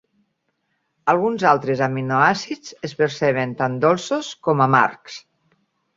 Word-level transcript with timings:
Alguns 1.13 1.45
altres 1.49 1.83
aminoàcids 1.89 2.73
es 2.89 2.97
perceben 3.03 3.55
tant 3.61 3.79
dolços 3.87 4.35
com 4.49 4.65
amargs. 4.69 5.25